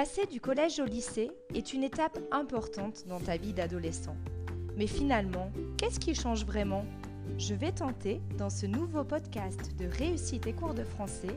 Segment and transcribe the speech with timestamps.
[0.00, 4.16] Passer du collège au lycée est une étape importante dans ta vie d'adolescent.
[4.78, 6.86] Mais finalement, qu'est-ce qui change vraiment?
[7.36, 11.36] Je vais tenter, dans ce nouveau podcast de réussite et cours de français,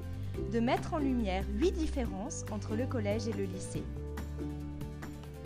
[0.53, 3.83] de mettre en lumière 8 différences entre le collège et le lycée.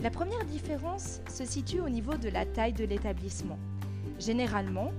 [0.03, 3.57] La première différence se situe au niveau de la taille de l'établissement.
[4.19, 4.91] Généralement,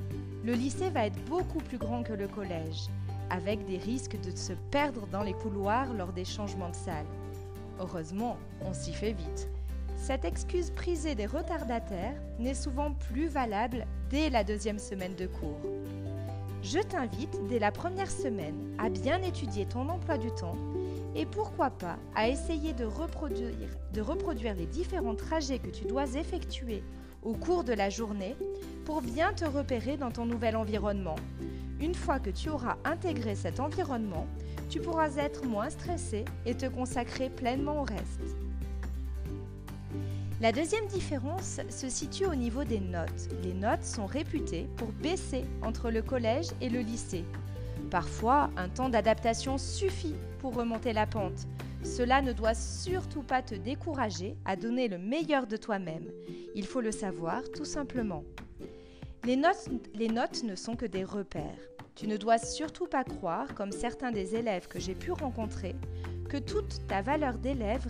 [0.45, 2.89] le lycée va être beaucoup plus grand que le collège,
[3.30, 7.07] avec des risques de se perdre dans les couloirs lors des changements de salle.
[7.81, 9.49] Heureusement, on s'y fait vite.
[9.96, 15.61] Cette excuse prisée des retardataires n'est souvent plus valable dès la deuxième semaine de cours.
[16.63, 20.57] Je t'invite dès la première semaine à bien étudier ton emploi du temps
[21.14, 26.14] et pourquoi pas à essayer de reproduire, de reproduire les différents trajets que tu dois
[26.14, 26.83] effectuer
[27.22, 28.36] au cours de la journée
[28.85, 31.17] pour bien te repérer dans ton nouvel environnement.
[31.81, 34.27] Une fois que tu auras intégré cet environnement,
[34.69, 38.20] tu pourras être moins stressé et te consacrer pleinement au reste.
[40.41, 43.28] La deuxième différence se situe au niveau des notes.
[43.42, 47.24] Les notes sont réputées pour baisser entre le collège et le lycée.
[47.91, 51.48] Parfois, un temps d'adaptation suffit pour remonter la pente.
[51.83, 56.06] Cela ne doit surtout pas te décourager à donner le meilleur de toi-même.
[56.55, 58.22] Il faut le savoir tout simplement.
[59.24, 61.58] Les notes, les notes ne sont que des repères.
[61.98, 65.74] Tu ne dois surtout pas croire, comme certains des élèves que j'ai pu rencontrer,
[66.28, 67.88] que toute ta valeur d'élève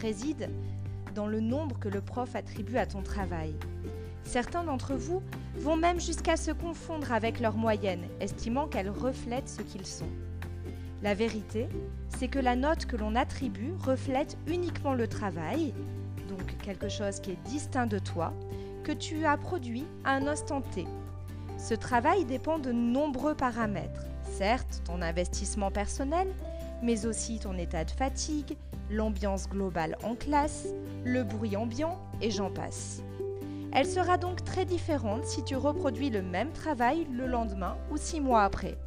[0.00, 0.48] réside
[1.14, 3.54] dans le nombre que le prof attribue à ton travail.
[4.24, 5.22] Certains d'entre vous
[5.56, 10.08] vont même jusqu'à se confondre avec leur moyenne, estimant qu'elle reflète ce qu'ils sont.
[11.02, 11.68] La vérité,
[12.08, 15.74] c'est que la note que l'on attribue reflète uniquement le travail,
[16.30, 18.32] donc quelque chose qui est distinct de toi,
[18.84, 20.86] que tu as produit à un instant T,
[21.60, 26.28] ce travail dépend de nombreux paramètres, certes ton investissement personnel,
[26.82, 28.56] mais aussi ton état de fatigue,
[28.90, 30.68] l'ambiance globale en classe,
[31.04, 33.02] le bruit ambiant et j'en passe.
[33.72, 38.20] Elle sera donc très différente si tu reproduis le même travail le lendemain ou six
[38.20, 38.78] mois après.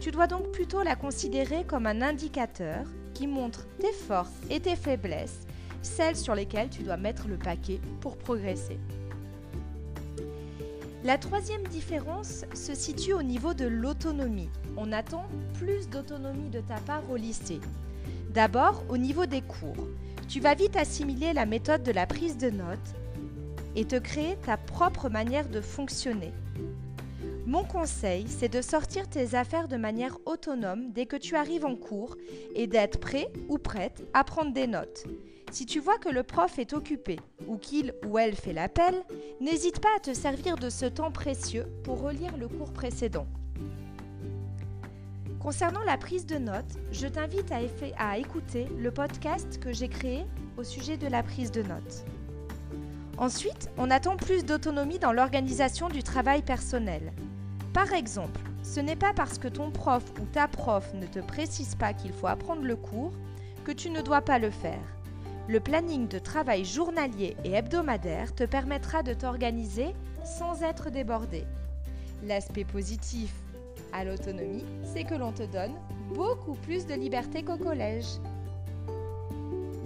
[0.00, 4.76] Tu dois donc plutôt la considérer comme un indicateur qui montre tes forces et tes
[4.76, 5.40] faiblesses,
[5.82, 8.78] celles sur lesquelles tu dois mettre le paquet pour progresser.
[11.04, 14.50] La troisième différence se situe au niveau de l'autonomie.
[14.76, 17.60] On attend plus d'autonomie de ta part au lycée.
[18.30, 19.88] D'abord, au niveau des cours.
[20.28, 22.96] Tu vas vite assimiler la méthode de la prise de notes
[23.76, 26.32] et te créer ta propre manière de fonctionner.
[27.46, 31.76] Mon conseil, c'est de sortir tes affaires de manière autonome dès que tu arrives en
[31.76, 32.16] cours
[32.56, 35.04] et d'être prêt ou prête à prendre des notes.
[35.50, 38.94] Si tu vois que le prof est occupé ou qu'il ou elle fait l'appel,
[39.40, 43.26] n'hésite pas à te servir de ce temps précieux pour relire le cours précédent.
[45.40, 47.50] Concernant la prise de notes, je t'invite
[47.96, 50.26] à, écouter le podcast que j'ai créé
[50.58, 52.04] au sujet de la prise de notes.
[53.16, 57.12] Ensuite, on attend plus d'autonomie dans l'organisation du travail personnel.
[57.72, 61.74] Par exemple, ce n'est pas parce que ton prof ou ta prof ne te précise
[61.74, 63.12] pas qu'il faut apprendre le cours
[63.64, 64.97] que tu ne dois pas le faire.
[65.48, 71.44] Le planning de travail journalier et hebdomadaire te permettra de t'organiser sans être débordé.
[72.26, 73.32] L'aspect positif
[73.94, 75.72] à l'autonomie, c'est que l'on te donne
[76.14, 78.04] beaucoup plus de liberté qu'au collège.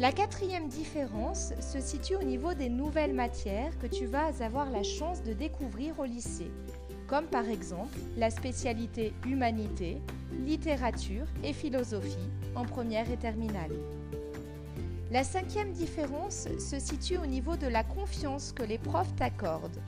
[0.01, 4.83] La quatrième différence se situe au niveau des nouvelles matières que tu vas avoir la
[4.83, 6.51] chance de découvrir au lycée,
[7.07, 10.03] comme par exemple la spécialité humanité,
[10.45, 13.71] littérature et philosophie en première et terminale.
[15.13, 19.83] La cinquième différence se situe au niveau de la confiance que les profs t'accordent.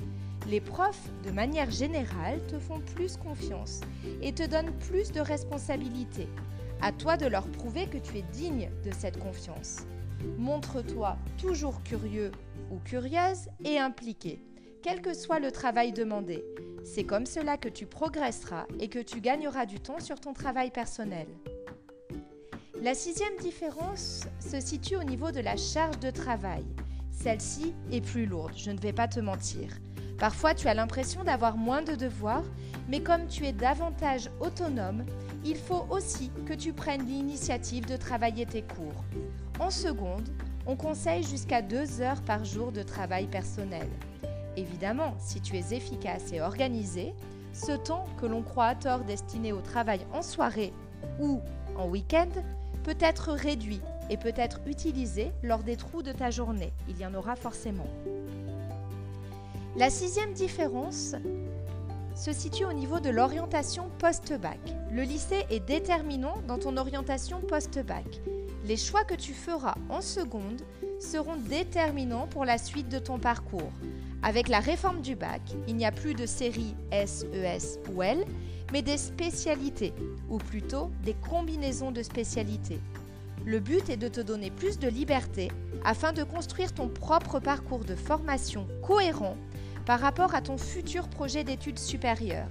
[0.51, 3.81] Les profs, de manière générale, te font plus confiance
[4.21, 6.29] et te donnent plus de responsabilités.
[6.83, 9.87] À toi de leur prouver que tu es digne de cette confiance.
[10.37, 12.31] Montre-toi toujours curieux
[12.71, 14.43] ou curieuse et impliqué,
[14.83, 16.45] quel que soit le travail demandé.
[16.85, 20.71] C'est comme cela que tu progresseras et que tu gagneras du temps sur ton travail
[20.71, 21.29] personnel.
[22.85, 26.67] La sixième différence se situe au niveau de la charge de travail.
[27.13, 29.71] Celle-ci est plus lourde, je ne vais pas te mentir.
[30.19, 32.45] Parfois, tu as l'impression d'avoir moins de devoirs,
[32.91, 35.07] mais comme tu es davantage autonome,
[35.47, 39.03] il faut aussi que tu prennes l'initiative de travailler tes cours.
[39.61, 40.29] En seconde,
[40.67, 43.89] on conseille jusqu'à deux heures par jour de travail personnel.
[44.59, 47.15] Évidemment, si tu es efficace et organisé,
[47.55, 50.75] ce temps que l'on croit à tort destiné au travail en soirée
[51.19, 51.41] ou
[51.79, 52.29] en week-end
[52.85, 56.73] peut être réduit et peut être utilisé lors des trous de ta journée.
[56.89, 57.89] Il y en aura forcément.
[59.77, 61.17] La sixième différence
[62.15, 64.61] se situe au niveau de l'orientation post-bac.
[64.93, 68.21] Le lycée est déterminant dans ton orientation post-bac.
[68.67, 70.63] Les choix que tu feras en seconde
[71.01, 73.73] seront déterminants pour la suite de ton parcours.
[74.23, 78.25] Avec la réforme du bac, il n'y a plus de séries S, ES ou L,
[78.75, 79.95] mais des spécialités,
[80.29, 82.81] ou plutôt des combinaisons de spécialités.
[83.47, 85.53] Le but est de te donner plus de liberté
[85.85, 89.37] afin de construire ton propre parcours de formation cohérent
[89.87, 92.51] par rapport à ton futur projet d'études supérieures.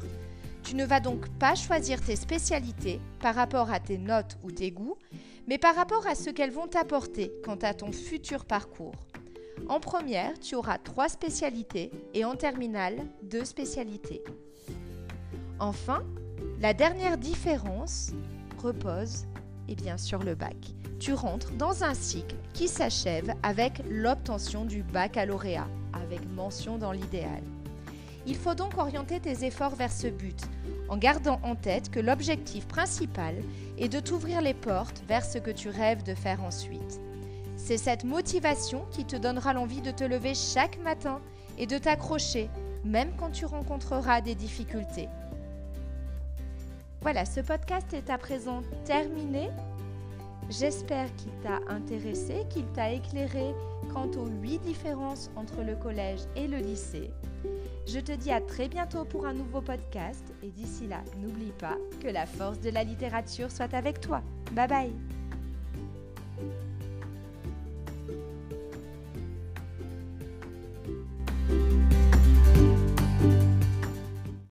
[0.63, 4.71] Tu ne vas donc pas choisir tes spécialités par rapport à tes notes ou tes
[4.71, 4.95] goûts,
[5.47, 8.95] mais par rapport à ce qu'elles vont t'apporter quant à ton futur parcours.
[9.67, 14.23] En première, tu auras trois spécialités et en terminale, deux spécialités.
[15.59, 16.03] Enfin,
[16.59, 18.11] la dernière différence
[18.61, 19.25] repose
[19.67, 20.55] et bien sur le bac.
[20.99, 27.43] Tu rentres dans un cycle qui s'achève avec l'obtention du baccalauréat, avec mention dans l'idéal.
[28.25, 30.39] Il faut donc orienter tes efforts vers ce but,
[30.87, 33.35] en gardant en tête que l'objectif principal
[33.77, 37.01] est de t'ouvrir les portes vers ce que tu rêves de faire ensuite.
[37.57, 41.19] C'est cette motivation qui te donnera l'envie de te lever chaque matin
[41.57, 42.49] et de t'accrocher,
[42.85, 45.09] même quand tu rencontreras des difficultés.
[47.03, 49.49] Voilà, ce podcast est à présent terminé.
[50.49, 53.53] J'espère qu'il t'a intéressé, qu'il t'a éclairé
[53.93, 57.11] quant aux huit différences entre le collège et le lycée.
[57.85, 61.75] Je te dis à très bientôt pour un nouveau podcast et d'ici là, n'oublie pas
[62.01, 64.21] que la force de la littérature soit avec toi.
[64.53, 65.12] Bye bye